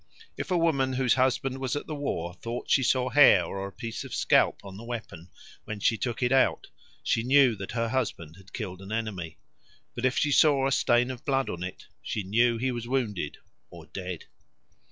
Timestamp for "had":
8.37-8.51